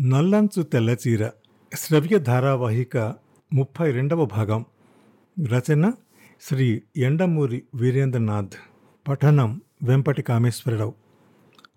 నల్లంచు 0.00 0.62
తెల్లచీర 0.62 1.30
శ్రవ్య 1.74 2.18
ధారావాహిక 2.18 3.14
ముప్పై 3.54 3.90
రెండవ 3.90 4.24
భాగం. 4.24 4.64
రచన 5.46 5.92
శ్రీ 6.42 6.82
ఎండమూరి 6.96 7.62
వీరేంద్రనాథ్. 7.74 8.50
పఠనం 9.08 9.60
వెంపటి 9.82 10.22
కామేశ్వరరావు 10.22 10.94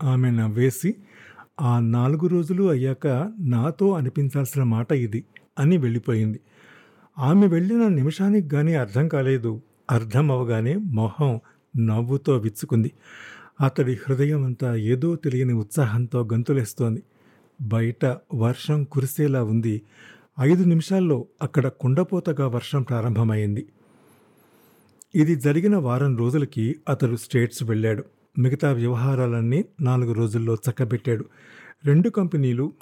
ఆమె 0.04 0.32
నవ్వేసి 0.32 0.96
ఆ 1.62 1.80
నాలుగు 1.80 2.28
రోజులు 2.28 2.64
అయ్యాక 2.64 3.32
నాతో 3.40 3.92
అనిపించాల్సిన 3.92 4.64
మాట 4.64 4.92
ఇది 4.92 5.24
అని 5.60 5.78
వెళ్ళిపోయింది. 5.78 6.40
ఆమె 7.20 7.48
వెళ్ళిన 7.48 7.88
నిమిషానికి 7.88 8.50
కానీ 8.50 8.74
అర్థం 8.74 9.08
కాలేదు. 9.08 9.62
అర్థం 9.92 10.32
అవగానే 10.32 10.76
మొహం 10.76 11.40
నవ్వుతో 11.78 12.38
విచ్చుకుంది. 12.38 12.92
అతడి 13.62 13.94
హృదయం 13.94 14.46
అంతా 14.46 14.76
ఏదో 14.76 15.16
తెలియని 15.16 15.54
ఉత్సాహంతో 15.54 16.28
గంతులేస్తోంది. 16.34 17.04
బయట 17.62 18.06
వర్షం 18.34 18.84
కురిసేలా 18.84 19.44
ఉంది. 19.44 19.82
ఐదు 20.40 20.64
నిమిషాల్లో 20.64 21.26
అక్కడ 21.42 21.68
కుండపోతగా 21.68 22.48
వర్షం 22.48 22.82
ప్రారంభమైంది. 22.82 23.66
ఇది 25.16 25.36
జరిగిన 25.36 25.76
వారం 25.76 26.18
రోజులకి 26.18 26.76
అతడు 26.90 27.16
స్టేట్స్ 27.16 27.64
వెళ్ళాడు. 27.64 28.04
మిగతా 28.38 28.72
వ్యవహారాలన్నీ 28.72 29.66
నాలుగు 29.82 30.14
రోజుల్లో 30.14 30.56
చక్కబెట్టాడు. 30.56 31.26
రెండు 31.86 32.10
కంపెనీలు 32.10 32.74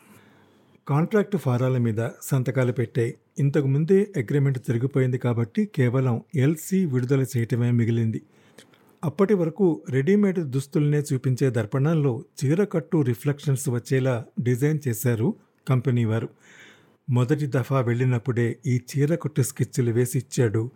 కాంట్రాక్ట్ 0.87 1.37
ఫారాల 1.37 1.77
మీద 1.77 2.09
సంతకాలు 2.21 2.71
పెట్టాయి. 2.71 3.15
ఇంతకు 3.39 3.67
ముందే 3.67 4.13
అగ్రిమెంట్ 4.17 4.59
జరిగిపోయింది 4.59 5.17
కాబట్టి 5.17 5.69
కేవలం 5.75 6.21
ఎల్సీ 6.35 6.85
విడుదల 6.85 7.25
చేయటమే 7.37 7.71
మిగిలింది. 7.71 8.21
అప్పటి 9.03 9.33
వరకు 9.33 9.83
రెడీమేడ్ 9.89 10.39
దుస్తుల్నే 10.39 11.03
చూపించే 11.13 11.49
దర్పణాల్లో 11.49 12.23
చీరకట్టు 12.45 13.01
రిఫ్లెక్షన్స్ 13.01 13.69
వచ్చేలా 13.69 14.25
డిజైన్ 14.41 14.79
చేశారు 14.87 15.35
కంపెనీ 15.69 16.05
వారు. 16.05 16.29
మొదటి 17.09 17.45
దఫా 17.45 17.81
వెళ్ళినప్పుడే 17.81 18.59
ఈ 18.67 18.81
చీరకట్టు 18.91 19.41
స్కెచ్లు 19.41 19.91
వేసి 19.91 20.17
ఇచ్చాడు. 20.17 20.71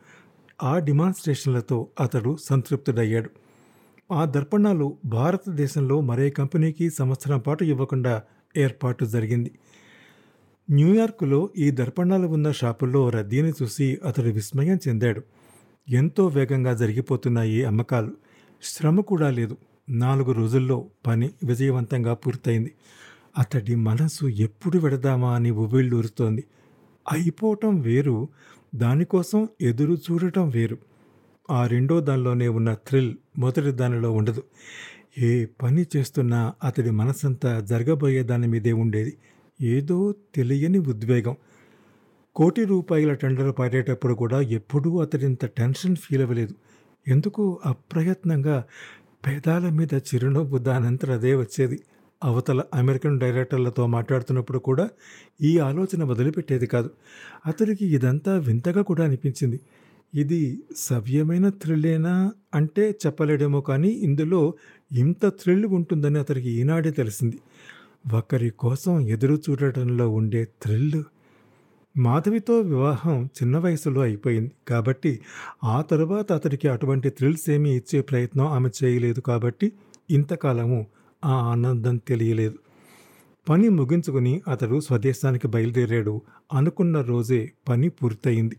ఆ 0.64 0.80
డిమాన్స్ట్రేషన్లతో 0.80 1.88
అతడు 2.00 2.38
సంతృప్తుడయ్యాడు. 2.42 3.30
ఆ 4.14 4.26
దర్పణాలు 4.26 4.98
భారతదేశంలో 5.06 6.02
మరే 6.02 6.30
కంపెనీకి 6.30 6.90
సంవత్సరం 6.90 7.40
పాటు 7.40 7.64
ఇవ్వకుండా 7.64 8.24
ఏర్పాటు 8.58 9.06
జరిగింది. 9.06 9.52
న్యూయార్కులో 10.72 11.50
ఈ 11.58 11.72
దర్పణాలు 11.72 12.28
ఉన్న 12.28 12.52
షాపుల్లో 12.52 13.10
రద్దీని 13.10 13.52
చూసి 13.62 13.98
అతడు 14.06 14.30
విస్మయం 14.30 14.80
చెందాడు. 14.88 15.24
ఎంతో 15.90 16.28
వేగంగా 16.28 16.74
జరిగిపోతున్నాయి 16.74 17.66
అమ్మకాలు. 17.66 18.12
శ్రమ 18.64 19.00
కూడా 19.02 19.30
లేదు. 19.30 19.58
నాలుగు 19.90 20.32
రోజుల్లో 20.32 20.86
పని 21.08 21.30
విజయవంతంగా 21.44 22.14
పూర్తయింది. 22.14 22.74
అతడి 23.38 23.76
మనసు 23.76 24.26
ఎప్పుడు 24.26 24.78
వెడదామా 24.78 25.36
అని 25.36 25.52
ఉబిళ్ళూరుతోంది. 25.52 26.44
అయిపోవటం 27.12 27.80
వేరు 27.80 28.28
దానికోసం 28.76 29.48
ఎదురు 29.62 29.94
చూడటం 29.94 30.50
వేరు. 30.50 30.78
ఆ 31.52 31.68
రెండో 31.68 32.00
దానిలోనే 32.00 32.48
ఉన్న 32.48 32.74
థ్రిల్ 32.74 33.16
మొదటి 33.38 33.72
దానిలో 33.72 34.12
ఉండదు. 34.12 34.44
ఏ 35.20 35.46
పని 35.46 35.86
చేస్తున్నా 35.98 36.54
అతడి 36.64 36.90
మనసంతా 36.90 37.60
జరగబోయే 37.60 38.24
దాని 38.24 38.48
మీదే 38.48 38.72
ఉండేది. 38.72 39.18
ఏదో 39.62 40.16
తెలియని 40.36 40.78
ఉద్వేగం. 40.78 41.36
కోటి 42.36 42.66
రూపాయల 42.66 43.14
టెండర్ 43.14 43.56
పాడేటప్పుడు 43.60 44.14
కూడా 44.14 44.42
ఎప్పుడూ 44.42 45.02
అతడింత 45.02 45.46
టెన్షన్ 45.46 45.96
ఫీల్ 45.96 46.22
అవ్వలేదు. 46.22 46.56
ఎందుకు? 47.08 47.60
అప్రయత్నంగా 47.66 48.64
పేదాల 49.28 49.70
మీద 49.70 49.94
చిరునవ్వు 49.94 50.58
దానంతట 50.58 51.10
అదే 51.10 51.36
వచ్చేది. 51.36 51.80
అవతల 52.24 52.64
అమెరికన్ 52.74 53.20
డైరెక్టర్లతో 53.20 53.88
మాట్లాడుతున్నప్పుడు 53.88 54.60
కూడా 54.60 54.90
ఈ 55.42 55.58
ఆలోచన 55.58 56.04
వదిలిపెట్టేది 56.04 56.68
కాదు. 56.68 56.90
అతడికి 57.46 57.86
ఇదంతా 57.86 58.38
వింతగా 58.38 58.82
కూడా 58.82 59.04
అనిపించింది. 59.04 59.60
ఇది 60.16 60.64
సవ్యమైన 60.78 61.50
థ్రిల్లేనా 61.50 62.32
అంటే 62.56 62.96
చెప్పలేడేమో 63.06 63.62
కానీ 63.62 63.88
ఇందులో 63.88 64.54
ఇంత 64.92 65.28
థ్రిల్ 65.28 65.66
ఉంటుందని 65.66 66.20
అతనికి 66.20 66.50
ఈనాడే 66.50 66.92
తెలిసింది. 66.92 67.40
ఒకరి 68.14 68.50
కోసం 68.50 69.02
ఎదురు 69.02 69.42
చూడటంలో 69.50 70.10
ఉండే 70.10 70.48
థ్రిల్ 70.64 71.04
మాధవితో 71.98 72.60
వివాహం 72.60 73.26
చిన్న 73.26 73.58
వయసులో 73.58 74.02
అయిపోయింది. 74.02 74.52
కాబట్టి 74.68 75.20
ఆ 75.64 75.82
తరువాత 75.82 76.32
అతడికి 76.32 76.68
అటువంటి 76.68 77.10
థ్రిల్స్ 77.10 77.50
ఏమీ 77.50 77.72
ఇచ్చే 77.72 78.02
ప్రయత్నం 78.02 78.46
ఆమె 78.48 78.70
చేయలేదు 78.84 79.20
కాబట్టి 79.20 79.72
ఇంతకాలము 80.12 80.88
ఆ 81.26 81.32
ఆనందం 81.32 81.98
తెలియలేదు. 81.98 82.56
పని 83.50 83.70
ముగించుకుని 83.70 84.42
అతడు 84.48 84.80
స్వదేశానికి 84.80 85.48
బయలుదేరాడు. 85.48 86.22
అనుకున్న 86.54 87.02
రోజే 87.02 87.52
పని 87.70 87.90
పూర్తయింది. 87.90 88.56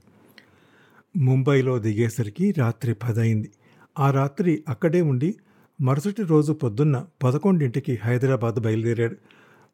ముంబైలో 1.16 1.78
దిగేసరికి 1.78 2.54
రాత్రి 2.58 2.94
పదయింది 2.94 3.50
ఆ 3.98 4.10
రాత్రి 4.10 4.64
అక్కడే 4.68 5.00
ఉండి 5.00 5.34
మరుసటి 5.80 6.22
రోజు 6.22 6.52
పొద్దున్న 6.52 7.06
పదకొండింటికి 7.22 7.98
హైదరాబాద్ 8.02 8.60
బయలుదేరాడు. 8.60 9.16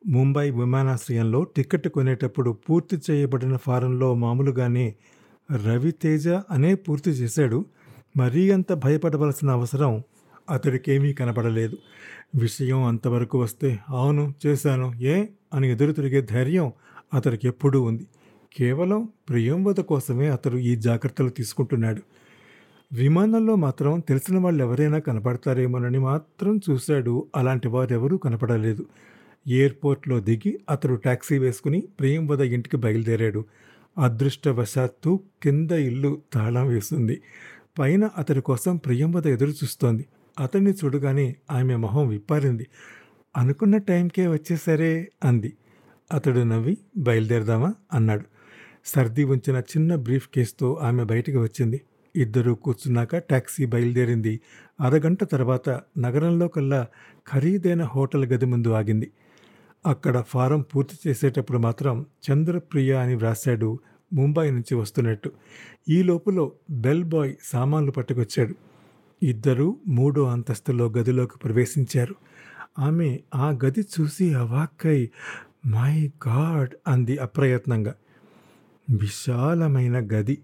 ముంబై 0.06 0.50
విమానాశ్రయంలో 0.50 1.42
టికెట్ 1.42 1.88
కొనేటప్పుడు 1.88 2.50
పూర్తి 2.50 2.98
చేయబడిన 3.10 3.56
ఫారంలో 3.56 4.14
మామూలుగానే 4.14 4.94
రవితేజ 5.66 6.28
అనే 6.28 6.74
పూర్తి 6.74 7.10
చేశాడు. 7.10 7.64
మరీ 8.16 8.50
అంత 8.50 8.72
భయపడవలసిన 8.72 9.50
అవసరం 9.50 10.02
అతడికేమీ 10.50 11.12
కనపడలేదు. 11.12 11.76
విషయం 12.34 12.84
అంతవరకు 12.84 13.38
వస్తే 13.38 13.78
అవును 13.88 14.34
చేశాను 14.46 14.92
ఏ? 15.00 15.26
అని 15.54 15.70
ఎదురు 15.70 15.92
తిరిగే 15.92 16.20
ధైర్యం 16.20 16.72
అతడికి 17.14 17.48
ఎప్పుడూ 17.48 17.82
ఉంది. 17.82 18.06
కేవలం 18.56 19.08
ప్రియంవద 19.28 19.74
కోసమే 19.74 20.28
అతడు 20.28 20.56
ఈ 20.56 20.76
జాగ్రత్తలు 20.76 21.28
తీసుకుంటున్నాడు. 21.28 22.02
విమానంలో 22.92 23.56
మాత్రం 23.56 24.02
తెలిసిన 24.08 24.38
వాళ్ళు 24.38 24.64
ఎవరైనా 24.64 24.98
కనపడతారేమోనని 24.98 25.98
మాత్రం 25.98 26.60
చూశాడు. 26.70 27.26
అలాంటి 27.36 27.68
వారెవరూ 27.68 28.16
కనపడలేదు. 28.16 28.86
ఎయిర్పోర్ట్లో 29.48 30.20
దిగి 30.20 30.60
అతడు 30.70 30.94
ట్యాక్సీ 30.94 31.38
వేసుకుని 31.38 31.88
ప్రియంవద 32.00 32.40
ఇంటికి 32.40 32.76
బయలుదేరాడు. 32.76 33.44
అదృష్టవశాత్తు 33.98 35.20
కింద 35.42 35.70
ఇల్లు 35.70 36.22
తాళం 36.32 36.66
వేస్తుంది. 36.66 37.22
పైన 37.78 38.04
అతడి 38.18 38.40
కోసం 38.40 38.76
ప్రియంవద 38.76 39.26
ఎదురు 39.26 39.50
చూస్తోంది. 39.50 40.06
అతన్ని 40.40 40.70
చూడగానే 40.70 41.36
ఆమె 41.50 41.76
మొహం 41.76 42.08
విప్పారింది. 42.08 42.66
అనుకున్న 43.36 43.76
టైంకే 43.76 44.26
వచ్చేసరే 44.26 45.08
అంది. 45.24 45.52
అతడు 46.12 46.40
నవ్వి 46.40 46.78
బయలుదేరదామా? 46.96 47.74
అన్నాడు. 47.92 48.24
సర్ది 48.84 49.24
ఉంచిన 49.24 49.56
చిన్న 49.56 49.94
బ్రీఫ్ 49.94 50.28
కేసుతో 50.34 50.78
ఆమె 50.82 51.04
బయటికి 51.04 51.38
వచ్చింది. 51.38 51.80
ఇద్దరూ 52.16 52.54
కూర్చున్నాక 52.54 53.16
ట్యాక్సీ 53.16 53.64
బయలుదేరింది. 53.64 54.40
అరగంట 54.80 55.24
తర్వాత 55.24 55.80
నగరంలో 55.98 56.48
కల్లా 56.48 56.86
ఖరీదైన 57.32 57.82
హోటల్ 57.82 58.24
గది 58.24 58.46
ముందు 58.46 58.68
ఆగింది. 58.68 59.10
అక్కడ 59.86 60.20
ఫారం 60.20 60.60
పూర్తి 60.60 61.08
చేసేటప్పుడు 61.08 61.58
మాత్రం 61.58 62.06
చంద్రప్రియ 62.30 62.92
అని 62.94 63.14
వ్రాశాడు 63.14 63.78
ముంబై 64.12 64.50
నుంచి 64.50 64.74
వస్తున్నట్టు. 64.74 65.32
ఈ 65.88 66.02
లోపులో 66.02 66.52
బెల్ 66.70 67.04
బాయ్ 67.04 67.34
సామాన్లు 67.42 67.90
పట్టుకొచ్చాడు. 67.90 68.54
ఇద్దరూ 69.22 69.76
మూడో 69.86 70.24
అంతస్తులో 70.24 70.86
గదిలోకి 70.86 71.38
ప్రవేశించారు. 71.38 72.14
ఆమె 72.78 73.18
ఆ 73.34 73.50
గది 73.50 73.80
చూసి 73.80 74.34
అవాక్కై 74.34 75.10
మై 75.66 76.12
గాడ్ 76.28 76.74
అంది 76.88 77.18
అప్రయత్నంగా. 77.18 77.94
విశాలమైన 78.90 79.98
గది. 79.98 80.38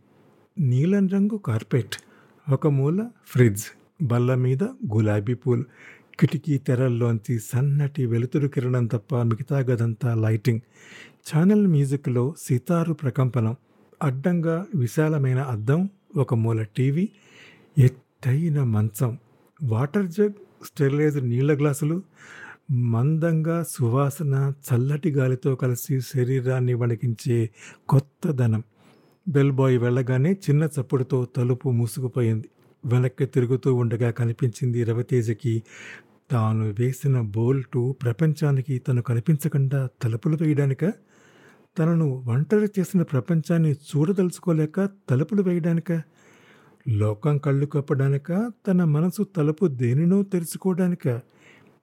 నీలం 0.58 1.08
రంగు 1.08 1.36
కార్పెట్. 1.36 1.94
ఒక 2.52 2.66
మూల 2.66 3.10
ఫ్రిడ్జ్. 3.26 3.64
బల్ల 4.02 4.34
మీద 4.34 4.62
గులాబీ 4.62 5.34
పూలు. 5.34 5.64
కిటికీ 6.20 6.58
తెరల్లోంచి 6.58 7.38
సన్నటి 7.38 8.06
వెలుతురు 8.06 8.48
కిరణం 8.48 8.86
తప్ప 8.86 9.16
మిగతా 9.22 9.58
గదంతా 9.58 10.14
లైటింగ్. 10.14 10.60
ఛానల్ 11.28 11.66
మ్యూజిక్లో 11.66 12.34
సితారు 12.42 12.92
ప్రకంపనం. 12.92 13.56
అడ్డంగా 14.02 14.66
విశాలమైన 14.74 15.38
అద్దం 15.38 15.88
ఒక 16.16 16.34
మూల 16.34 16.62
టీవీ 16.62 17.08
ఎత్తైన 17.78 18.62
మంచం 18.62 19.18
వాటర్ 19.62 20.06
జగ్ 20.06 20.32
స్టెరిలైజ్ 20.64 21.24
నీళ్ళ 21.24 21.58
గ్లాసులు 21.58 22.02
మందంగా 22.70 23.64
సువాసన 23.70 24.52
చల్లటి 24.66 25.10
గాలితో 25.10 25.54
కలిసి 25.54 26.00
శరీరాన్ని 26.00 26.74
వణికించే 26.74 27.50
కొత్త 27.88 28.30
ధనం. 28.30 28.62
బెల్ 29.28 29.52
బాయ్ 29.52 29.78
వెళ్ళగానే 29.78 30.32
చిన్న 30.32 30.68
చప్పుడుతో 30.80 31.24
తలుపు 31.36 31.70
మూసుకుపోయింది. 31.70 32.48
వెనక్కి 32.84 33.26
తిరుగుతూ 33.26 33.74
ఉండగా 33.74 34.10
కనిపించింది 34.10 34.84
రవితేజకి 34.84 35.62
తాను 36.30 36.74
వేసిన 36.78 37.20
బోల్టు 37.20 37.96
ప్రపంచానికి 38.02 38.78
తను 38.78 39.02
కనిపించకుండా 39.02 39.88
తలుపులు 40.02 40.38
వేయడానిక? 40.40 40.84
తనను 41.78 42.24
ఒంటరి 42.26 42.68
చేసిన 42.78 43.02
ప్రపంచాన్ని 43.02 43.72
చూడదలుచుకోలేక 43.72 44.88
తలుపులు 45.10 45.42
వేయడానిక? 45.42 46.02
లోకం 46.88 47.38
కళ్ళు 47.38 47.66
కప్పడానిక? 47.66 48.52
తన 48.68 48.84
మనసు 48.84 49.26
తలుపు 49.36 49.66
దేనినో 49.66 50.22
తెలుసుకోవడానిక 50.22 51.20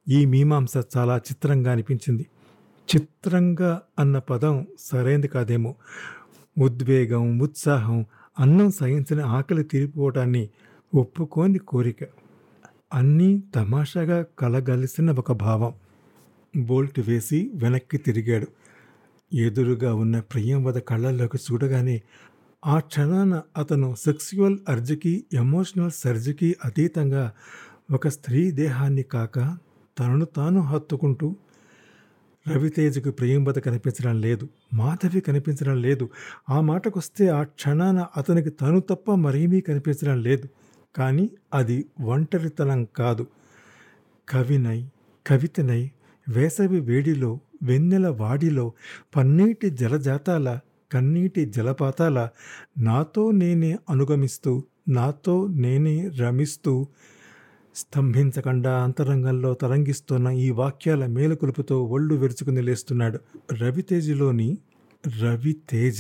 ఈ 0.10 0.26
మీమాంస 0.26 0.74
చాలా 0.98 1.18
చిత్రంగా 1.18 1.72
అనిపించింది. 1.72 2.26
చిత్రంగా 2.96 3.82
అన్న 4.00 4.20
పదం 4.20 4.68
సరైనది 4.80 5.28
కాదేమో. 5.28 5.76
ఉద్వేగం 6.58 7.40
ఉత్సాహం 7.40 8.06
అన్నం 8.40 8.72
సహించిన 8.72 9.22
ఆకలి 9.22 9.64
తీరిపోవటాన్ని 9.64 10.50
ఒప్పుకోని 10.96 11.60
కోరిక. 11.60 12.23
అన్నీ 12.94 13.44
తమాషాగా 13.56 14.26
కలగలిసిన 14.40 15.12
ఒక 15.12 15.32
భావం. 15.32 15.74
బోల్ట్ 16.58 17.00
వేసి 17.00 17.52
వెనక్కి 17.56 17.98
తిరిగాడు. 17.98 18.48
ఎదురుగా 19.34 19.96
ఉన్న 19.96 20.20
ప్రియంవద 20.20 20.78
కళ్ళల్లోకి 20.78 21.38
చూడగానే 21.38 22.02
ఆ 22.66 22.80
క్షణాన 22.80 23.42
అతను 23.58 23.96
సెక్సువల్ 23.96 24.58
అర్జుకి 24.70 25.26
ఎమోషనల్ 25.34 25.92
సర్జుకి 25.92 26.56
అతీతంగా 26.66 27.32
ఒక 27.92 28.08
స్త్రీ 28.08 28.52
దేహాన్ని 28.52 29.04
కాక 29.04 29.58
తనను 30.00 30.26
తాను 30.26 30.62
హత్తుకుంటూ 30.62 31.36
రవితేజకు 32.50 33.12
ప్రియంవద 33.12 33.60
కనిపించడం 33.60 34.22
లేదు 34.22 34.50
మాధవి 34.74 35.22
కనిపించడం 35.22 35.82
లేదు. 35.82 36.10
ఆ 36.50 36.62
మాటకొస్తే 36.62 37.28
ఆ 37.28 37.44
క్షణాన 37.44 38.06
అతనికి 38.18 38.50
తను 38.50 38.80
తప్ప 38.80 39.12
మరేమీ 39.16 39.62
కనిపించడం 39.62 40.24
లేదు. 40.24 40.50
కానీ 40.96 41.30
అది 41.54 41.86
ఒంటరితనం 42.02 42.86
కాదు. 42.98 43.28
కవినై 44.30 44.80
కవితనై 45.26 45.82
వేసవి 46.28 46.80
వేడిలో 46.80 47.40
వెన్నెల 47.64 48.08
వాడిలో 48.08 48.66
పన్నీటి 49.16 49.70
జలజాతాల 49.70 50.60
కన్నీటి 50.92 51.46
జలపాతాల 51.46 52.18
నాతో 52.78 53.32
నేనే 53.32 53.78
అనుగమిస్తూ 53.90 54.64
నాతో 54.90 55.48
నేనే 55.48 56.08
రమిస్తూ 56.08 56.74
స్తంభించకుండా 57.76 58.84
అంతరంగంలో 58.84 59.54
తరంగిస్తున్న 59.54 60.28
ఈ 60.28 60.50
వాక్యాల 60.50 61.06
మేలుకొలుపుతో 61.06 61.84
ఒళ్ళు 61.84 62.16
వెరుచుకుని 62.16 62.62
లేస్తున్నాడు 62.62 63.20
రవితేజలోని 63.54 64.50
రవితేజ. 65.22 66.00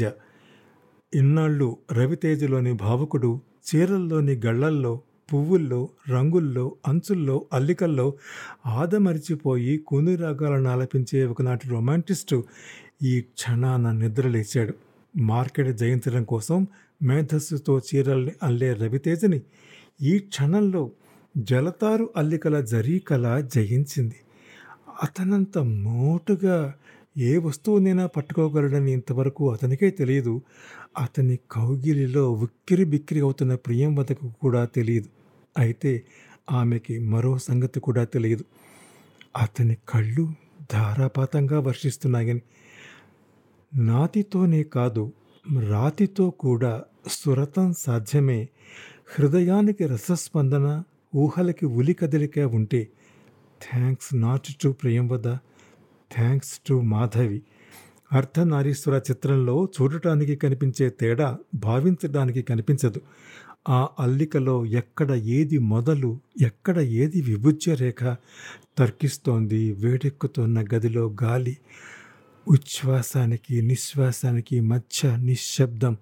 ఇన్నాళ్ళు 1.15 1.77
రవితేజలోని 1.92 2.74
భావుకుడు 2.74 3.39
చీరల్లోని 3.68 4.42
గళ్ళల్లో 4.45 5.01
పువ్వుల్లో 5.33 5.89
రంగుల్లో 6.10 6.75
అంచుల్లో 6.88 7.45
అల్లికల్లో 7.54 8.13
ఆదమరిచిపోయి 8.65 9.77
కూని 9.77 10.15
రాగాలను 10.15 10.69
ఆలపించే 10.69 11.25
ఒకనాటి 11.25 11.68
రొమాంటిస్టు 11.68 12.44
ఈ 13.04 13.21
క్షణాన 13.21 13.92
నిద్రలేచాడు 13.92 14.74
మార్కెట్ 15.18 15.77
జయించడం 15.77 16.24
కోసం 16.24 16.68
మేధస్సుతో 17.01 17.80
చీరల్ని 17.80 18.33
అల్లే 18.44 18.74
రవితేజని 18.74 19.39
ఈ 20.01 20.19
క్షణంలో 20.19 20.83
జలతారు 21.38 22.09
అల్లికల 22.18 22.62
జరీకల 22.62 23.25
జయించింది. 23.56 24.16
అతనంత 25.04 25.57
మోటుగా 25.57 26.74
ఏ 27.18 27.38
వస్తువునైనా 27.38 28.06
పట్టుకోగలడని 28.07 28.92
ఇంతవరకు 28.92 29.51
అతనికే 29.51 29.89
తెలియదు. 29.89 30.42
అతని 31.01 31.39
కౌగిలిలో 31.51 32.31
ఉక్కిరి 32.31 32.86
బిక్కిరి 32.86 33.19
అవుతున్న 33.19 33.56
ప్రియం 33.56 33.95
వద్దకు 33.95 34.31
కూడా 34.42 34.65
తెలియదు. 34.65 35.10
అయితే 35.57 36.04
ఆమెకి 36.51 37.00
మరో 37.00 37.38
సంగతి 37.38 37.80
కూడా 37.80 38.04
తెలియదు. 38.04 38.44
అతని 39.42 39.77
కళ్ళు 39.89 40.33
ధారాపాతంగా 40.74 41.60
వర్షిస్తున్నాయని 41.60 42.42
నాతితోనే 43.75 44.63
కాదు 44.63 45.12
రాతితో 45.59 46.30
కూడా 46.30 46.83
సురతం 47.07 47.74
సాధ్యమే. 47.74 48.50
హృదయానికి 49.16 49.88
రసస్పందన 49.88 50.83
ఊహలకి 51.16 51.66
ఉలి 51.66 51.94
కదలిక 51.94 52.39
ఉంటే 52.39 52.88
థ్యాంక్స్ 53.71 54.21
నాట్ 54.21 54.48
టు 54.63 54.74
వద్ద 54.88 55.27
థ్యాంక్స్ 56.15 56.60
టు 56.69 56.74
మాధవి. 56.74 57.42
అర్ధనారీశ్వర 58.12 59.01
చిత్రంలో 59.12 59.68
చూడటానికి 59.81 60.36
కనిపించే 60.36 60.89
తేడా 60.89 61.38
భావించడానికి 61.56 62.42
కనిపించదు. 62.42 63.01
ఆ 63.69 63.89
అల్లికలో 64.00 64.65
ఎక్కడ 64.65 65.12
ఏది 65.12 65.57
మొదలు 65.57 66.19
ఎక్కడ 66.42 66.80
ఏది 66.80 67.21
విభుజ్య 67.21 67.75
రేఖ 67.75 68.15
తర్కిస్తోంది 68.77 69.71
వేడెక్కుతున్న 69.71 70.65
గదిలో 70.75 71.15
గాలి. 71.24 71.57
ఉచ్ఛ్వాసానికి 72.48 73.62
నిశ్వాసానికి 73.62 74.59
మధ్య 74.59 75.18
నిశ్శబ్దం. 75.18 75.98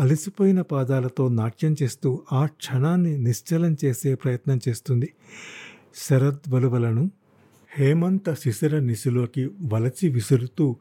అలసిపోయిన 0.00 0.60
పాదాలతో 0.60 1.28
నాట్యం 1.28 1.76
చేస్తూ 1.82 2.22
ఆ 2.32 2.46
క్షణాన్ని 2.46 3.18
నిశ్చలం 3.18 3.76
చేసే 3.84 4.14
ప్రయత్నం 4.14 4.60
చేస్తుంది. 4.68 5.12
శరద్ 5.94 6.50
వలువలను 6.50 7.10
హేమంత 7.72 8.34
శిశిర 8.34 8.78
నిశిలోకి 8.78 9.50
వలచి 9.62 10.08
విసురుతూ 10.08 10.76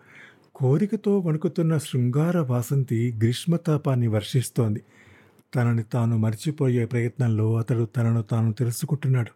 కోరికతో 0.55 1.19
వణుకుతున్న 1.19 1.77
శృంగార 1.77 2.39
వాసంతి 2.39 3.13
గ్రీష్మతాపాన్ని 3.17 4.07
వర్షిస్తోంది. 4.07 4.81
తనని 5.55 5.83
తాను 5.83 6.17
మర్చిపోయే 6.17 6.85
ప్రయత్నంలో 6.85 7.57
అతడు 7.57 7.85
తనను 7.85 8.21
తాను 8.21 8.53
తెలుసుకుంటున్నాడు. 8.53 9.31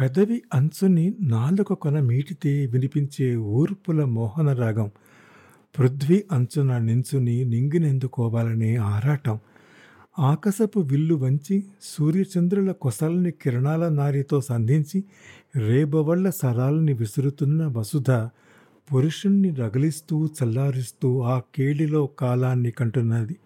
పెదవి 0.00 0.42
అంచుని 0.54 1.14
నాలుక 1.20 1.72
కొన 1.72 2.00
మీటితే 2.00 2.66
వినిపించే 2.66 3.36
ఊర్పుల 3.36 4.04
మోహన 4.04 4.52
రాగం. 4.52 4.90
పృథ్వీ 5.78 6.24
అంచున 6.32 6.78
నించుని 6.78 7.44
నింగినెందుకోవాలనే 7.44 8.76
ఆరాటం. 8.76 9.38
ఆకాశపు 10.18 10.80
విల్లు 10.80 11.14
వంచి 11.14 11.64
సూర్యచంద్రుల 11.82 12.72
కొసలని 12.72 13.30
కిరణాల 13.30 13.88
నారితో 13.88 14.40
సంధించి 14.40 15.04
రేబవళ్ళ 15.56 16.30
సరాలని 16.30 16.92
విసురుతున్న 16.92 17.66
వసుధ 17.66 18.10
పురుషుణ్ణి 18.92 19.50
రగిలిస్తూ 19.50 20.26
చల్లారిస్తూ 20.26 21.20
ఆ 21.20 21.38
కేడిలో 21.38 22.06
కాలాన్ని 22.06 22.70
కంటున్నది. 22.70 23.36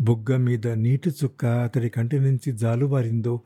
బుగ్గ 0.00 0.36
మీద 0.36 0.68
నీటి 0.68 1.10
చుక్క 1.10 1.44
అతడి 1.44 1.88
కంటి 1.88 2.20
నుంచి 2.20 2.52
జాలువారిందో 2.52 3.40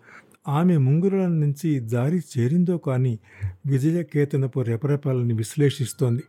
ఆమె 0.49 0.77
ముంగురుల 0.77 1.27
నుంచి 1.27 1.81
జారి 1.81 2.21
చేరిందో 2.39 2.79
కానీ 2.79 3.19
విజయకేతనపు 3.67 4.61
రెపరెపాలని 4.61 5.35
విశ్లేషిస్తోంది. 5.35 6.23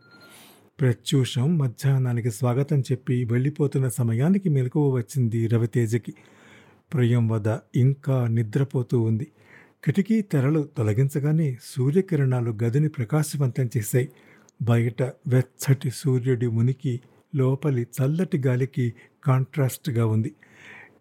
ప్రత్యూషం 0.80 1.58
మధ్యాహ్నానికి 1.58 2.30
స్వాగతం 2.30 2.80
చెప్పి 2.80 3.24
వెళ్ళిపోతున్న 3.24 3.88
సమయానికి 3.88 4.48
మెలకువ 4.48 4.90
వచ్చింది 4.96 5.46
రవితేజకి. 5.46 6.14
ప్రియం 6.94 7.28
వద 7.28 7.58
ఇంకా 7.76 8.28
నిద్రపోతూ 8.28 9.00
ఉంది. 9.00 9.26
కిటికీ 9.84 10.22
తెరలు 10.22 10.68
తొలగించగానే 10.76 11.58
సూర్యకిరణాలు 11.64 12.58
గదిని 12.64 12.88
ప్రకాశవంతం 12.88 13.70
చేశాయి. 13.76 14.08
బయట 14.62 15.02
వెచ్చటి 15.02 15.90
సూర్యుడి 15.90 16.46
ఉనికి 16.46 17.00
లోపలి 17.36 17.82
చల్లటి 17.82 18.38
గాలికి 18.38 18.94
కాంట్రాస్ట్గా 19.24 20.06
ఉంది. 20.06 20.34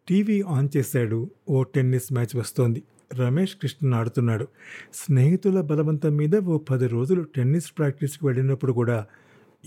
టీవీ 0.07 0.41
ఆన్ 0.41 0.69
చేశాడు. 0.77 1.31
ఓ 1.49 1.63
టెన్నిస్ 1.63 2.13
మ్యాచ్ 2.13 2.35
వస్తోంది. 2.35 2.83
రమేష్ 3.19 3.55
కృష్ణన్ 3.55 3.93
ఆడుతున్నాడు. 3.93 4.47
స్నేహితుల 4.93 5.61
బలవంతం 5.61 6.15
మీద 6.15 6.35
ఓ 6.35 6.57
పది 6.57 6.87
రోజులు 6.87 7.21
టెన్నిస్ 7.21 7.77
ప్రాక్టీస్కి 7.77 8.25
వెళ్ళినప్పుడు 8.25 8.73
కూడా 8.73 9.05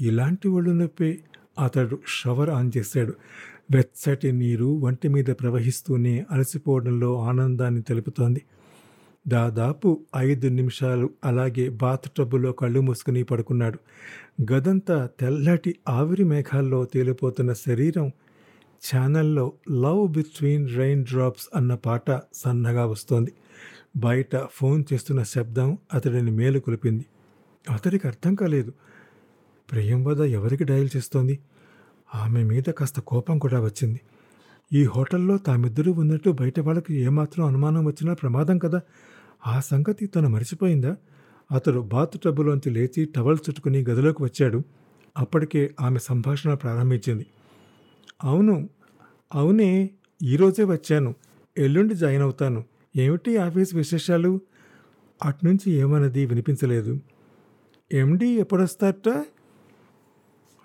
ఇలాంటి 0.01 0.49
ఒళ్ళు 0.49 0.71
నొప్పి 0.71 1.19
అతడు 1.65 1.99
షవర్ 2.09 2.51
ఆన్ 2.51 2.73
చేశాడు. 2.77 3.15
వెచ్చటి 3.71 4.33
నీరు 4.33 4.65
వంటి 4.65 5.09
మీద 5.09 5.25
ప్రవహిస్తూనే 5.25 6.27
అలసిపోవడంలో 6.31 7.21
ఆనందాన్ని 7.21 7.83
తెలుపుతోంది. 7.83 8.43
దాదాపు 9.29 10.01
ఐదు 10.17 10.49
నిమిషాలు 10.49 11.11
అలాగే 11.25 11.69
బాత్ 11.69 12.11
టబ్బులో 12.19 12.53
కళ్ళు 12.53 12.81
మూసుకుని 12.81 13.23
పడుకున్నాడు. 13.23 13.79
గదంతా 14.53 15.09
తెల్లటి 15.21 15.75
ఆవిరి 15.89 16.25
మేఘాల్లో 16.25 16.85
తేలిపోతున్న 16.85 17.53
శరీరం 17.53 18.13
ఛానల్లో 18.85 19.53
లవ్ 19.71 20.13
బిట్వీన్ 20.13 20.69
రెయిన్ 20.69 21.05
డ్రాప్స్ 21.05 21.49
అన్న 21.57 21.75
పాట 21.75 22.21
సన్నగా 22.35 22.87
వస్తోంది. 22.87 23.33
బయట 23.97 24.37
ఫోన్ 24.37 24.85
చేస్తున్న 24.93 25.23
శబ్దం 25.23 25.79
అతడిని 25.95 26.31
మేలు 26.31 26.59
కొలిపింది 26.59 27.05
అతడికి 27.71 28.07
అర్థం 28.07 28.35
కాలేదు. 28.35 28.73
ప్రియంవద 29.73 30.21
ఎవరికి 30.21 30.65
డయల్ 30.65 30.89
చేస్తోంది? 30.97 31.39
ఆమె 32.15 32.43
మీద 32.45 32.63
కాస్త 32.63 33.01
కోపం 33.01 33.39
కూడా 33.39 33.61
వచ్చింది. 33.61 34.01
ఈ 34.73 34.85
హోటల్లో 34.85 35.39
తామిద్దరూ 35.39 35.93
ఉన్నట్టు 35.93 36.31
బయట 36.31 36.61
వాళ్ళకి 36.61 36.95
ఏమాత్రం 36.95 37.47
అనుమానం 37.47 37.85
వచ్చినా 37.85 38.15
ప్రమాదం 38.15 38.59
కదా? 38.59 38.81
ఆ 39.47 39.61
సంగతి 39.61 40.07
తను 40.07 40.29
మర్చిపోయిందా? 40.29 40.97
అతడు 41.53 41.81
బాత్ 41.81 42.21
టబ్బులోంచి 42.21 42.71
లేచి 42.71 43.05
టవల్ 43.05 43.39
చుట్టుకుని 43.49 43.85
గదిలోకి 43.85 44.23
వచ్చాడు. 44.23 44.63
అప్పటికే 45.19 45.75
ఆమె 45.81 45.99
సంభాషణ 45.99 46.55
ప్రారంభించింది. 46.55 47.27
అవును 48.25 48.69
అవునే 49.35 49.91
ఈరోజే 50.23 50.65
వచ్చాను. 50.65 51.15
ఎల్లుండి 51.59 51.95
జాయిన్ 51.95 52.23
అవుతాను. 52.23 52.65
ఏమిటి 52.97 53.37
ఆఫీస్ 53.37 53.75
విశేషాలు? 53.75 54.41
అట్నుంచి 55.25 55.73
ఏమన్నది 55.73 56.27
వినిపించలేదు. 56.27 56.99
ఎండి 57.93 58.29
ఎప్పుడొస్తారట? 58.29 59.25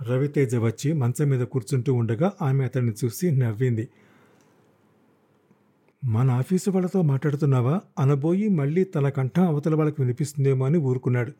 రవితేజ 0.04 0.56
వచ్చి 0.56 0.94
మంచం 0.94 1.30
మీద 1.30 1.42
కూర్చుంటూ 1.42 1.94
ఉండగా 1.94 2.32
ఆమె 2.42 2.64
అతన్ని 2.66 2.94
చూసి 3.06 3.32
నవ్వింది. 3.32 3.88
మన 6.04 6.32
ఆఫీసు 6.32 6.72
వాళ్ళతో 6.72 7.02
మాట్లాడుతున్నావా? 7.02 7.82
అనబోయి 8.00 8.48
మళ్ళీ 8.50 8.84
తన 8.84 9.10
కంఠం 9.10 9.48
అవతల 9.48 9.76
వాళ్ళకి 9.76 10.02
వినిపిస్తుందేమో 10.02 10.66
అని 10.66 10.78
ఊరుకున్నాడు. 10.78 11.32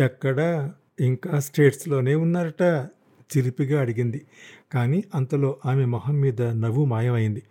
ఎక్కడా? 0.00 0.72
ఇంకా 1.00 1.38
స్టేట్స్లోనే 1.38 2.14
ఉన్నారట? 2.14 2.88
చిలిపిగా 3.36 3.80
అడిగింది. 3.80 4.26
కానీ 4.72 5.04
అంతలో 5.14 5.56
ఆమె 5.66 5.84
మొహం 5.84 6.20
మీద 6.20 6.42
నవ్వు 6.42 6.84
మాయమైంది. 6.84 7.42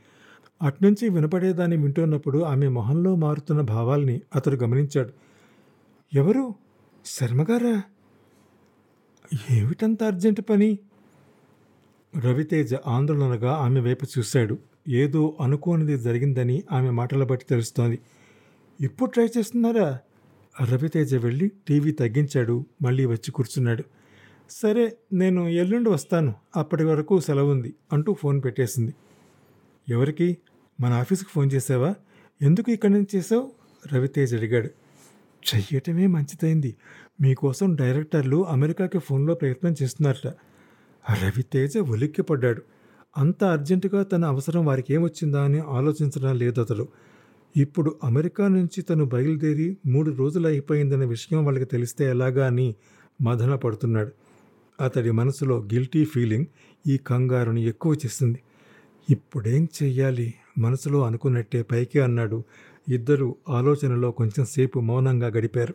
అట్నుంచి 0.62 1.10
వినపడేదాన్ని 1.10 1.78
వింటున్నప్పుడు 1.78 2.40
ఆమె 2.40 2.68
మొహంలో 2.68 3.16
మారుతున్న 3.16 3.62
భావాల్ని 3.62 4.22
అతడు 4.36 4.56
గమనించాడు. 4.56 5.10
ఎవరు? 6.14 6.56
శర్మగారా? 7.06 7.84
ఏమిటంత 9.52 10.04
అర్జెంట్ 10.04 10.42
పని? 10.50 10.80
రవితేజ 12.20 12.76
ఆందోళనగా 12.88 13.54
ఆమె 13.54 13.80
వైపు 13.80 14.08
చూశాడు. 14.18 14.58
ఏదో 14.90 15.38
అనుకోనిది 15.42 15.98
జరిగిందని 15.98 16.64
ఆమె 16.72 16.90
మాటల 16.90 17.24
బట్టి 17.24 17.46
తెలుస్తోంది. 17.50 18.00
ఇప్పుడు 18.82 19.10
ట్రై 19.10 19.28
చేస్తున్నారా? 19.38 20.00
రవితేజ 20.64 21.16
వెళ్ళి 21.16 21.52
టీవీ 21.68 21.92
తగ్గించాడు. 21.92 22.66
మళ్ళీ 22.82 23.06
వచ్చి 23.06 23.32
కూర్చున్నాడు. 23.32 23.84
సరే 24.50 24.98
నేను 25.14 25.48
ఎల్లుండి 25.48 25.90
వస్తాను. 25.90 26.36
అప్పటి 26.56 26.84
వరకు 26.84 27.20
సెలవు 27.20 27.52
ఉంది 27.52 27.74
అంటూ 27.94 28.14
ఫోన్ 28.14 28.42
పెట్టేసింది. 28.46 28.94
ఎవరికి? 29.90 30.38
మన 30.82 30.94
ఆఫీస్కి 30.94 31.30
ఫోన్ 31.30 31.52
చేసావా? 31.54 31.96
ఎందుకు 32.42 32.72
ఇక్కడి 32.72 32.94
నుంచి 32.94 33.08
చేసావు? 33.16 33.52
రవితేజ్ 33.94 34.34
అడిగాడు. 34.34 34.68
చెయ్యటమే 35.56 36.08
మంచిదైంది. 36.08 36.76
మీకోసం 37.22 37.76
డైరెక్టర్లు 37.76 38.48
అమెరికాకి 38.48 39.00
ఫోన్లో 39.00 39.36
ప్రయత్నం 39.36 39.76
చేస్తున్నారట. 39.84 40.28
రవితేజ 41.24 41.78
ఉలిక్కిపడ్డాడు. 41.78 42.62
అంత 43.18 43.44
అర్జెంటుగా 43.44 44.04
తన 44.04 44.26
అవసరం 44.26 44.66
వారికి 44.66 44.94
ఏమొచ్చిందా 44.94 45.44
అని 45.44 45.60
ఆలోచించడం 45.60 46.38
లేదు 46.38 46.62
అతడు 46.62 46.88
ఇప్పుడు 47.58 47.96
అమెరికా 48.04 48.48
నుంచి 48.48 48.82
తను 48.82 49.06
బయలుదేరి 49.06 49.78
మూడు 49.86 50.12
రోజులు 50.12 50.48
అయిపోయిందనే 50.48 51.06
విషయం 51.06 51.46
వాళ్ళకి 51.46 51.66
తెలిస్తే 51.66 52.06
ఎలాగా 52.06 52.48
అని 52.48 52.76
మదన 53.22 53.56
పడుతున్నాడు. 53.56 54.12
అతడి 54.84 55.12
మనసులో 55.12 55.60
గిల్టీ 55.60 56.06
ఫీలింగ్ 56.06 56.46
ఈ 56.88 56.98
కంగారుని 56.98 57.64
ఎక్కువ 57.64 57.94
చేసింది. 57.94 58.40
ఇప్పుడేం 59.10 59.68
చెయ్యాలి? 59.84 60.34
మనసులో 60.58 61.06
అనుకున్నట్టే 61.06 61.62
పైకి 61.64 62.00
అన్నాడు. 62.00 62.44
ఇద్దరు 62.90 63.36
ఆలోచనలో 63.50 64.12
కొంచెం 64.12 64.46
సేపు 64.46 64.80
మౌనంగా 64.80 65.28
గడిపారు. 65.28 65.74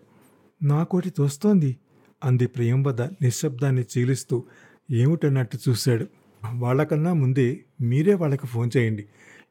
నాకోటి 0.63 1.11
తోస్తోంది 1.11 1.77
అంది 2.25 2.47
ప్రియంవద 2.47 3.03
నిశ్శబ్దాన్ని 3.03 3.85
చీలిస్తూ. 3.99 4.45
ఏమిటన్నట్టు 4.91 5.59
చూశాడు. 5.69 6.07
వాళ్ళకన్నా 6.55 7.13
ముందే 7.13 7.65
మీరే 7.81 8.15
వాళ్ళకి 8.15 8.47
ఫోన్ 8.47 8.71
చేయండి. 8.77 9.07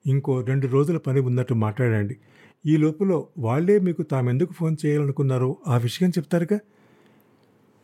ఇంకో 0.08 0.42
రెండు 0.42 0.68
రోజుల 0.68 0.98
పని 0.98 1.20
ఉన్నట్టు 1.20 1.54
మాట్లాడండి. 1.54 2.18
ఈ 2.66 2.78
లోపల 2.78 3.22
వాళ్ళే 3.38 3.80
మీకు 3.80 4.02
తామెందుకు 4.04 4.54
ఫోన్ 4.54 4.78
చేయాలనుకున్నారో 4.86 5.58
ఆ 5.68 5.78
విషయం 5.78 6.10
చెప్తారుగా? 6.10 6.60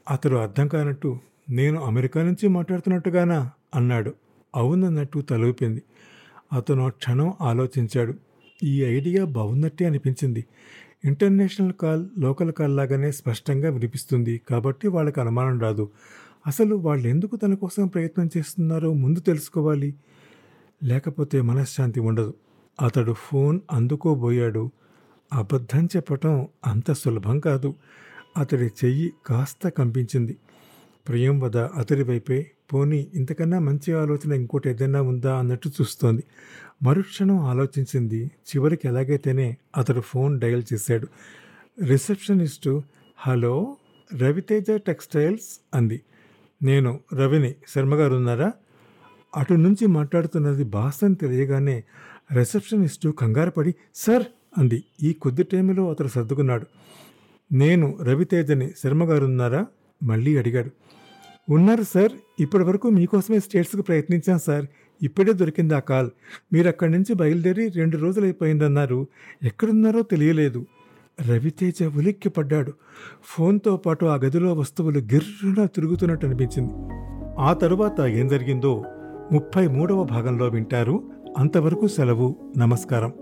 అతడు 0.10 0.36
అర్థం 0.36 0.68
కానట్టు 0.68 1.20
నేను 1.50 1.82
అమెరికా 1.82 2.24
నుంచి 2.24 2.48
మాట్లాడుతున్నట్టుగానా? 2.48 3.52
అన్నాడు. 3.76 4.14
అవునన్నట్టు 4.56 5.20
తలూపింది. 5.20 5.82
అతను 6.54 6.90
క్షణం 6.90 7.34
ఆలోచించాడు. 7.42 8.14
ఈ 8.64 8.84
ఐడియా 8.84 9.26
బాగున్నట్టే 9.26 9.86
అనిపించింది. 9.86 10.46
ఇంటర్నేషనల్ 11.06 11.74
కాల్ 11.74 12.08
లోకల్ 12.20 12.52
కాల్ 12.52 12.76
లాగానే 12.76 13.12
స్పష్టంగా 13.12 13.70
వినిపిస్తుంది 13.70 14.42
కాబట్టి 14.50 14.88
వాళ్ళకి 14.88 15.22
అనుమానం 15.22 15.60
రాదు. 15.60 15.90
అసలు 16.48 16.76
వాళ్ళు 16.76 17.08
ఎందుకు 17.08 17.36
తన 17.36 17.54
కోసం 17.54 17.88
ప్రయత్నం 17.88 18.30
చేస్తున్నారో 18.38 18.94
ముందు 18.94 19.20
తెలుసుకోవాలి. 19.20 19.96
లేకపోతే 20.84 21.42
మనశ్శాంతి 21.42 22.00
ఉండదు. 22.00 22.34
అతడు 22.82 23.12
ఫోన్ 23.12 23.60
అందుకోబోయాడు. 23.72 24.72
అబద్ధం 25.34 25.86
చెప్పటం 25.86 26.48
అంత 26.68 26.92
సులభం 26.92 27.40
కాదు. 27.40 27.76
అతడి 28.38 28.66
చెయ్యి 28.66 29.14
కాస్త 29.26 29.70
కంపించింది. 29.70 30.38
ప్రియంవద 31.08 31.58
అతడి 31.58 32.04
వైపే 32.04 32.52
పోనీ 32.74 33.08
ఇంతకన్నా 33.14 33.60
మంచి 33.60 33.94
ఆలోచన 33.94 34.32
ఇంకోటి 34.32 34.70
ఏదైనా 34.70 35.02
ఉందా 35.02 35.38
అన్నట్టు 35.38 35.70
చూస్తోంది. 35.70 36.24
మరుక్షణం 36.84 37.40
ఆలోచించింది 37.40 38.26
చివరికి 38.26 38.88
ఎలాగైతేనే 38.88 39.58
అతడు 39.78 40.02
ఫోన్ 40.02 40.42
డయల్ 40.42 40.64
చేశాడు. 40.74 41.08
రిసెప్షనిస్టు 41.84 42.84
హలో 43.18 43.78
రవితేజ 44.18 44.66
టెక్స్టైల్స్ 44.72 45.62
అంది. 45.76 46.02
నేను 46.64 47.00
రవిని 47.14 47.56
శర్మగారు 47.76 48.16
ఉన్నారా? 48.16 48.52
అటు 49.38 49.54
నుంచి 49.54 49.88
మాట్లాడుతున్నది 49.88 50.64
బాస్ 50.64 51.04
అని 51.04 51.16
తెలియగానే 51.16 51.84
రిసెప్షనిస్టు 52.34 53.10
కంగారుపడి 53.10 53.76
సార్ 53.96 54.24
అంది. 54.58 54.84
ఈ 55.04 55.14
కొద్ది 55.14 55.44
టైంలో 55.44 55.90
అతడు 55.90 56.08
సర్దుకున్నాడు. 56.08 56.66
నేను 57.52 57.98
రవితేజని 58.04 58.72
శర్మగారు 58.84 59.26
ఉన్నారా? 59.26 59.66
మళ్ళీ 60.04 60.38
అడిగాడు. 60.38 60.72
ఉన్నారు 61.50 61.84
సార్. 61.84 62.12
ఇప్పటి 62.40 62.64
వరకు 62.64 62.90
మీకోసమే 62.90 63.40
స్టేట్స్కి 63.40 63.82
ప్రయత్నించాం 63.82 64.40
సార్. 64.40 64.66
ఇప్పుడే 65.04 65.34
దొరికింది 65.34 65.76
ఆ 65.76 65.80
కాల్. 65.80 66.10
మీరు 66.54 66.68
అక్కడి 66.68 66.92
నుంచి 66.92 67.14
బయలుదేరి 67.14 67.68
రెండు 67.68 67.98
రోజులు 67.98 68.26
అయిపోయిందన్నారు 68.26 69.08
ఎక్కడున్నారో 69.44 70.02
తెలియలేదు. 70.02 70.66
రవితేజ 71.30 71.84
ఉలిక్కిపడ్డాడు. 71.98 72.74
ఫోన్తో 73.24 73.78
పాటు 73.78 74.06
ఆ 74.06 74.16
గదిలో 74.16 74.54
వస్తువులు 74.54 75.00
గిర్రున 75.00 75.66
తిరుగుతున్నట్టు 75.66 76.26
అనిపించింది. 76.26 76.74
ఆ 77.40 77.54
తరువాత 77.54 78.00
ఏం 78.02 78.28
జరిగిందో 78.28 78.84
ముప్పై 79.32 79.68
మూడవ 79.68 80.04
భాగంలో 80.04 80.48
వింటారు. 80.48 81.04
అంతవరకు 81.38 81.88
సెలవు 81.88 82.36
నమస్కారం. 82.58 83.14